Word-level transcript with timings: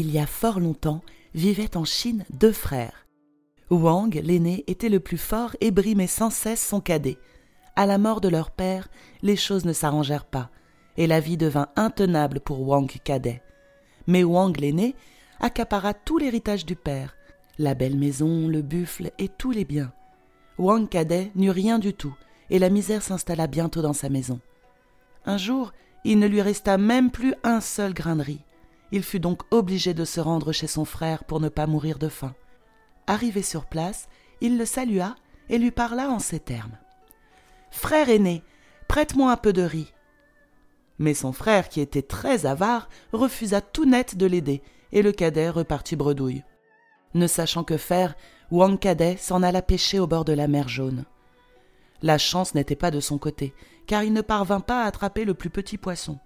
Il 0.00 0.12
y 0.12 0.20
a 0.20 0.26
fort 0.28 0.60
longtemps 0.60 1.00
vivaient 1.34 1.76
en 1.76 1.84
Chine 1.84 2.24
deux 2.30 2.52
frères. 2.52 3.08
Wang, 3.68 4.14
l'aîné, 4.22 4.62
était 4.68 4.90
le 4.90 5.00
plus 5.00 5.18
fort 5.18 5.56
et 5.60 5.72
brimait 5.72 6.06
sans 6.06 6.30
cesse 6.30 6.64
son 6.64 6.80
cadet. 6.80 7.18
À 7.74 7.84
la 7.84 7.98
mort 7.98 8.20
de 8.20 8.28
leur 8.28 8.52
père, 8.52 8.86
les 9.22 9.34
choses 9.34 9.64
ne 9.64 9.72
s'arrangèrent 9.72 10.24
pas, 10.24 10.50
et 10.96 11.08
la 11.08 11.18
vie 11.18 11.36
devint 11.36 11.66
intenable 11.74 12.38
pour 12.38 12.60
Wang 12.60 12.88
cadet. 13.02 13.42
Mais 14.06 14.22
Wang 14.22 14.56
l'aîné 14.56 14.94
accapara 15.40 15.94
tout 15.94 16.18
l'héritage 16.18 16.64
du 16.64 16.76
père, 16.76 17.16
la 17.58 17.74
belle 17.74 17.98
maison, 17.98 18.46
le 18.46 18.62
buffle 18.62 19.10
et 19.18 19.26
tous 19.26 19.50
les 19.50 19.64
biens. 19.64 19.92
Wang 20.58 20.88
cadet 20.88 21.32
n'eut 21.34 21.50
rien 21.50 21.80
du 21.80 21.92
tout, 21.92 22.14
et 22.50 22.60
la 22.60 22.70
misère 22.70 23.02
s'installa 23.02 23.48
bientôt 23.48 23.82
dans 23.82 23.94
sa 23.94 24.10
maison. 24.10 24.38
Un 25.26 25.38
jour, 25.38 25.72
il 26.04 26.20
ne 26.20 26.28
lui 26.28 26.40
resta 26.40 26.78
même 26.78 27.10
plus 27.10 27.34
un 27.42 27.60
seul 27.60 27.94
grain 27.94 28.14
de 28.14 28.22
riz. 28.22 28.44
Il 28.90 29.02
fut 29.02 29.20
donc 29.20 29.42
obligé 29.50 29.94
de 29.94 30.04
se 30.04 30.20
rendre 30.20 30.52
chez 30.52 30.66
son 30.66 30.84
frère 30.84 31.24
pour 31.24 31.40
ne 31.40 31.48
pas 31.48 31.66
mourir 31.66 31.98
de 31.98 32.08
faim. 32.08 32.34
Arrivé 33.06 33.42
sur 33.42 33.66
place, 33.66 34.08
il 34.40 34.58
le 34.58 34.64
salua 34.64 35.14
et 35.48 35.58
lui 35.58 35.70
parla 35.70 36.08
en 36.10 36.18
ces 36.18 36.40
termes. 36.40 36.78
Frère 37.70 38.08
aîné, 38.08 38.42
prête-moi 38.86 39.30
un 39.30 39.36
peu 39.36 39.52
de 39.52 39.62
riz. 39.62 39.92
Mais 40.98 41.14
son 41.14 41.32
frère, 41.32 41.68
qui 41.68 41.80
était 41.80 42.02
très 42.02 42.46
avare, 42.46 42.88
refusa 43.12 43.60
tout 43.60 43.84
net 43.84 44.16
de 44.16 44.26
l'aider, 44.26 44.62
et 44.92 45.02
le 45.02 45.12
cadet 45.12 45.50
repartit 45.50 45.96
bredouille. 45.96 46.42
Ne 47.14 47.26
sachant 47.26 47.64
que 47.64 47.76
faire, 47.76 48.14
Wang 48.50 48.78
Cadet 48.78 49.16
s'en 49.16 49.42
alla 49.42 49.62
pêcher 49.62 49.98
au 49.98 50.06
bord 50.06 50.24
de 50.24 50.32
la 50.32 50.48
mer 50.48 50.68
jaune. 50.68 51.04
La 52.02 52.18
chance 52.18 52.54
n'était 52.54 52.76
pas 52.76 52.90
de 52.90 53.00
son 53.00 53.18
côté, 53.18 53.54
car 53.86 54.02
il 54.02 54.12
ne 54.12 54.20
parvint 54.20 54.60
pas 54.60 54.84
à 54.84 54.86
attraper 54.86 55.24
le 55.24 55.34
plus 55.34 55.50
petit 55.50 55.78
poisson. 55.78 56.18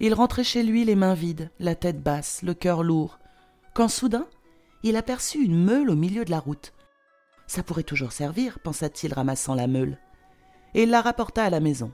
Il 0.00 0.14
rentrait 0.14 0.44
chez 0.44 0.62
lui 0.62 0.84
les 0.84 0.94
mains 0.94 1.14
vides, 1.14 1.50
la 1.58 1.74
tête 1.74 2.02
basse, 2.02 2.42
le 2.42 2.54
cœur 2.54 2.82
lourd, 2.82 3.18
quand 3.74 3.88
soudain 3.88 4.26
il 4.84 4.96
aperçut 4.96 5.42
une 5.42 5.62
meule 5.62 5.90
au 5.90 5.96
milieu 5.96 6.24
de 6.24 6.30
la 6.30 6.38
route. 6.38 6.72
Ça 7.48 7.62
pourrait 7.62 7.82
toujours 7.82 8.12
servir, 8.12 8.60
pensa-t-il, 8.60 9.12
ramassant 9.12 9.54
la 9.54 9.66
meule, 9.66 9.98
et 10.74 10.84
il 10.84 10.90
la 10.90 11.00
rapporta 11.00 11.44
à 11.44 11.50
la 11.50 11.60
maison. 11.60 11.92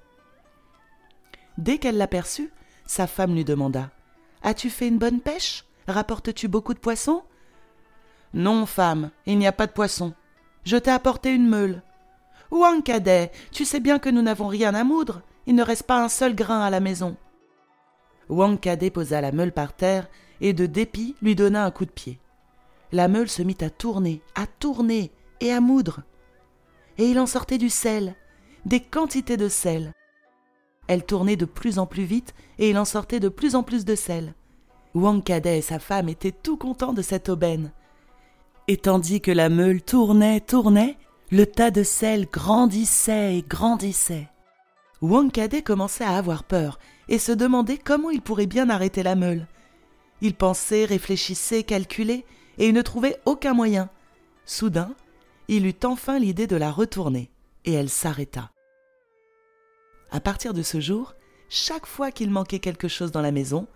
Dès 1.56 1.78
qu'elle 1.78 1.96
l'aperçut, 1.96 2.50
sa 2.84 3.06
femme 3.06 3.34
lui 3.34 3.44
demanda 3.44 3.90
As-tu 4.42 4.68
fait 4.68 4.88
une 4.88 4.98
bonne 4.98 5.20
pêche? 5.20 5.64
Rapportes-tu 5.86 6.48
beaucoup 6.48 6.74
de 6.74 6.78
poissons 6.78 7.22
Non, 8.34 8.66
femme, 8.66 9.10
il 9.24 9.38
n'y 9.38 9.46
a 9.46 9.52
pas 9.52 9.66
de 9.66 9.72
poissons. 9.72 10.12
Je 10.64 10.76
t'ai 10.76 10.90
apporté 10.90 11.32
une 11.32 11.46
meule. 11.46 11.82
Ouan 12.50 12.82
cadet, 12.82 13.32
tu 13.52 13.64
sais 13.64 13.80
bien 13.80 13.98
que 13.98 14.10
nous 14.10 14.22
n'avons 14.22 14.48
rien 14.48 14.74
à 14.74 14.84
moudre. 14.84 15.22
Il 15.46 15.54
ne 15.54 15.62
reste 15.62 15.84
pas 15.84 16.02
un 16.02 16.08
seul 16.08 16.34
grain 16.34 16.60
à 16.60 16.70
la 16.70 16.80
maison. 16.80 17.16
Wang 18.28 18.58
Cadet 18.58 18.90
posa 18.90 19.20
la 19.20 19.32
meule 19.32 19.52
par 19.52 19.74
terre 19.74 20.08
et 20.40 20.52
de 20.52 20.66
dépit 20.66 21.14
lui 21.22 21.34
donna 21.34 21.64
un 21.64 21.70
coup 21.70 21.84
de 21.84 21.90
pied. 21.90 22.18
La 22.92 23.08
meule 23.08 23.28
se 23.28 23.42
mit 23.42 23.58
à 23.60 23.70
tourner, 23.70 24.22
à 24.34 24.46
tourner 24.46 25.10
et 25.40 25.52
à 25.52 25.60
moudre. 25.60 26.02
Et 26.98 27.06
il 27.06 27.18
en 27.18 27.26
sortait 27.26 27.58
du 27.58 27.70
sel, 27.70 28.14
des 28.66 28.80
quantités 28.80 29.36
de 29.36 29.48
sel. 29.48 29.92
Elle 30.86 31.04
tournait 31.04 31.36
de 31.36 31.44
plus 31.44 31.78
en 31.78 31.86
plus 31.86 32.04
vite 32.04 32.34
et 32.58 32.70
il 32.70 32.78
en 32.78 32.84
sortait 32.84 33.20
de 33.20 33.28
plus 33.28 33.54
en 33.54 33.62
plus 33.62 33.84
de 33.84 33.94
sel. 33.94 34.34
Wang 34.94 35.22
Cadet 35.22 35.58
et 35.58 35.62
sa 35.62 35.78
femme 35.78 36.08
étaient 36.08 36.32
tout 36.32 36.56
contents 36.56 36.92
de 36.92 37.02
cette 37.02 37.28
aubaine. 37.28 37.72
Et 38.68 38.76
tandis 38.76 39.20
que 39.20 39.32
la 39.32 39.48
meule 39.48 39.82
tournait, 39.82 40.40
tournait, 40.40 40.96
le 41.30 41.46
tas 41.46 41.70
de 41.70 41.82
sel 41.82 42.26
grandissait 42.30 43.38
et 43.38 43.42
grandissait. 43.42 44.28
Wang 45.04 45.30
Cadet 45.30 45.60
commençait 45.60 46.04
à 46.04 46.16
avoir 46.16 46.44
peur 46.44 46.78
et 47.08 47.18
se 47.18 47.30
demandait 47.30 47.76
comment 47.76 48.08
il 48.08 48.22
pourrait 48.22 48.46
bien 48.46 48.70
arrêter 48.70 49.02
la 49.02 49.16
meule. 49.16 49.46
Il 50.22 50.34
pensait, 50.34 50.86
réfléchissait, 50.86 51.62
calculait, 51.62 52.24
et 52.56 52.72
ne 52.72 52.80
trouvait 52.80 53.20
aucun 53.26 53.52
moyen. 53.52 53.90
Soudain, 54.46 54.94
il 55.46 55.66
eut 55.66 55.76
enfin 55.84 56.18
l'idée 56.18 56.46
de 56.46 56.56
la 56.56 56.70
retourner, 56.70 57.30
et 57.66 57.74
elle 57.74 57.90
s'arrêta. 57.90 58.50
À 60.10 60.20
partir 60.20 60.54
de 60.54 60.62
ce 60.62 60.80
jour, 60.80 61.14
chaque 61.50 61.86
fois 61.86 62.10
qu'il 62.10 62.30
manquait 62.30 62.58
quelque 62.58 62.88
chose 62.88 63.12
dans 63.12 63.20
la 63.20 63.32
maison, 63.32 63.66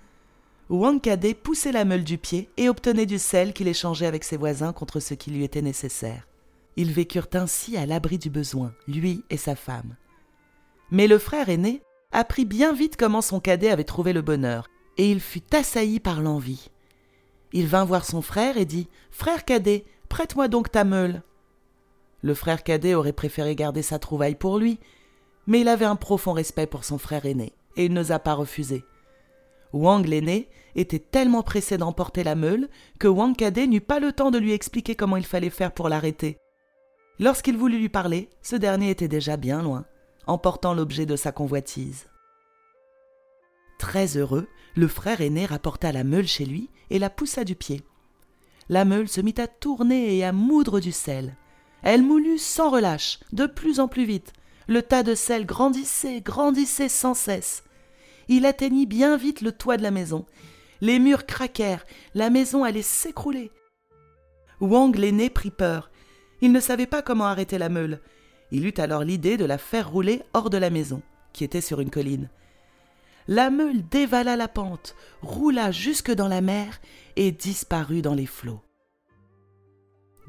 Wang 0.70 0.98
Cadet 0.98 1.34
poussait 1.34 1.72
la 1.72 1.84
meule 1.84 2.04
du 2.04 2.16
pied 2.16 2.48
et 2.56 2.70
obtenait 2.70 3.04
du 3.04 3.18
sel 3.18 3.52
qu'il 3.52 3.68
échangeait 3.68 4.06
avec 4.06 4.24
ses 4.24 4.38
voisins 4.38 4.72
contre 4.72 4.98
ce 4.98 5.12
qui 5.12 5.30
lui 5.30 5.44
était 5.44 5.60
nécessaire. 5.60 6.26
Ils 6.76 6.90
vécurent 6.90 7.28
ainsi 7.34 7.76
à 7.76 7.84
l'abri 7.84 8.16
du 8.16 8.30
besoin, 8.30 8.72
lui 8.86 9.24
et 9.28 9.36
sa 9.36 9.56
femme. 9.56 9.94
Mais 10.90 11.06
le 11.06 11.18
frère 11.18 11.48
aîné 11.48 11.82
apprit 12.12 12.44
bien 12.44 12.72
vite 12.72 12.96
comment 12.96 13.20
son 13.20 13.40
cadet 13.40 13.70
avait 13.70 13.84
trouvé 13.84 14.12
le 14.12 14.22
bonheur, 14.22 14.68
et 14.96 15.10
il 15.10 15.20
fut 15.20 15.54
assailli 15.54 16.00
par 16.00 16.22
l'envie. 16.22 16.70
Il 17.52 17.66
vint 17.66 17.84
voir 17.84 18.04
son 18.04 18.22
frère 18.22 18.56
et 18.56 18.64
dit 18.64 18.88
Frère 19.10 19.44
cadet, 19.44 19.84
prête-moi 20.08 20.48
donc 20.48 20.70
ta 20.70 20.84
meule. 20.84 21.22
Le 22.22 22.34
frère 22.34 22.62
cadet 22.62 22.94
aurait 22.94 23.12
préféré 23.12 23.54
garder 23.54 23.82
sa 23.82 23.98
trouvaille 23.98 24.34
pour 24.34 24.58
lui, 24.58 24.80
mais 25.46 25.60
il 25.60 25.68
avait 25.68 25.84
un 25.84 25.96
profond 25.96 26.32
respect 26.32 26.66
pour 26.66 26.84
son 26.84 26.98
frère 26.98 27.26
aîné, 27.26 27.52
et 27.76 27.84
il 27.84 27.92
n'osa 27.92 28.18
pas 28.18 28.34
refuser. 28.34 28.84
Wang 29.74 30.06
l'aîné 30.06 30.48
était 30.74 30.98
tellement 30.98 31.42
pressé 31.42 31.76
d'emporter 31.76 32.24
la 32.24 32.34
meule 32.34 32.68
que 32.98 33.08
Wang 33.08 33.36
cadet 33.36 33.66
n'eut 33.66 33.82
pas 33.82 34.00
le 34.00 34.12
temps 34.12 34.30
de 34.30 34.38
lui 34.38 34.52
expliquer 34.52 34.96
comment 34.96 35.18
il 35.18 35.26
fallait 35.26 35.50
faire 35.50 35.72
pour 35.72 35.90
l'arrêter. 35.90 36.38
Lorsqu'il 37.18 37.58
voulut 37.58 37.78
lui 37.78 37.90
parler, 37.90 38.30
ce 38.40 38.56
dernier 38.56 38.90
était 38.90 39.08
déjà 39.08 39.36
bien 39.36 39.62
loin 39.62 39.84
emportant 40.28 40.74
l'objet 40.74 41.06
de 41.06 41.16
sa 41.16 41.32
convoitise. 41.32 42.06
Très 43.78 44.16
heureux, 44.16 44.48
le 44.76 44.88
frère 44.88 45.20
aîné 45.20 45.46
rapporta 45.46 45.92
la 45.92 46.04
meule 46.04 46.26
chez 46.26 46.44
lui 46.44 46.70
et 46.90 46.98
la 46.98 47.10
poussa 47.10 47.44
du 47.44 47.54
pied. 47.54 47.82
La 48.68 48.84
meule 48.84 49.08
se 49.08 49.20
mit 49.20 49.34
à 49.38 49.46
tourner 49.46 50.16
et 50.16 50.24
à 50.24 50.32
moudre 50.32 50.80
du 50.80 50.92
sel. 50.92 51.36
Elle 51.82 52.02
moulut 52.02 52.38
sans 52.38 52.70
relâche, 52.70 53.20
de 53.32 53.46
plus 53.46 53.80
en 53.80 53.88
plus 53.88 54.04
vite. 54.04 54.32
Le 54.66 54.82
tas 54.82 55.02
de 55.02 55.14
sel 55.14 55.46
grandissait, 55.46 56.20
grandissait 56.20 56.88
sans 56.88 57.14
cesse. 57.14 57.64
Il 58.28 58.44
atteignit 58.44 58.86
bien 58.86 59.16
vite 59.16 59.40
le 59.40 59.52
toit 59.52 59.78
de 59.78 59.82
la 59.82 59.90
maison. 59.90 60.26
Les 60.80 60.98
murs 60.98 61.24
craquèrent, 61.24 61.86
la 62.14 62.28
maison 62.28 62.62
allait 62.62 62.82
s'écrouler. 62.82 63.50
Wang 64.60 64.94
l'aîné 64.96 65.30
prit 65.30 65.50
peur. 65.50 65.90
Il 66.40 66.52
ne 66.52 66.60
savait 66.60 66.86
pas 66.86 67.00
comment 67.00 67.24
arrêter 67.24 67.58
la 67.58 67.68
meule. 67.68 68.00
Il 68.50 68.66
eut 68.66 68.74
alors 68.78 69.04
l'idée 69.04 69.36
de 69.36 69.44
la 69.44 69.58
faire 69.58 69.90
rouler 69.90 70.22
hors 70.32 70.50
de 70.50 70.58
la 70.58 70.70
maison, 70.70 71.02
qui 71.32 71.44
était 71.44 71.60
sur 71.60 71.80
une 71.80 71.90
colline. 71.90 72.28
La 73.26 73.50
meule 73.50 73.86
dévala 73.88 74.36
la 74.36 74.48
pente, 74.48 74.96
roula 75.20 75.70
jusque 75.70 76.10
dans 76.10 76.28
la 76.28 76.40
mer 76.40 76.80
et 77.16 77.30
disparut 77.30 78.00
dans 78.00 78.14
les 78.14 78.26
flots. 78.26 78.62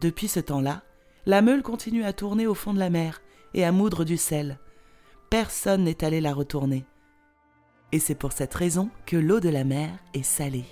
Depuis 0.01 0.27
ce 0.27 0.39
temps-là, 0.39 0.83
la 1.25 1.41
meule 1.41 1.61
continue 1.61 2.03
à 2.03 2.13
tourner 2.13 2.47
au 2.47 2.53
fond 2.53 2.73
de 2.73 2.79
la 2.79 2.89
mer 2.89 3.21
et 3.53 3.63
à 3.63 3.71
moudre 3.71 4.03
du 4.03 4.17
sel. 4.17 4.59
Personne 5.29 5.83
n'est 5.83 6.03
allé 6.03 6.21
la 6.21 6.33
retourner. 6.33 6.85
Et 7.91 7.99
c'est 7.99 8.15
pour 8.15 8.33
cette 8.33 8.53
raison 8.53 8.89
que 9.05 9.17
l'eau 9.17 9.39
de 9.39 9.49
la 9.49 9.63
mer 9.63 9.89
est 10.13 10.23
salée. 10.23 10.65